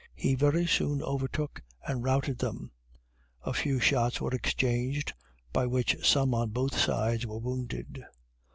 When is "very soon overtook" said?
0.33-1.61